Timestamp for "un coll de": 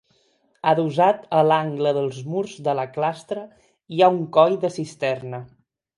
4.19-4.73